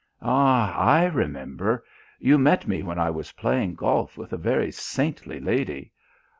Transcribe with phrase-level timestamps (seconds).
[0.23, 1.85] "Ah, I remember.
[2.17, 5.91] You met me when I was playing golf with a very saintly lady.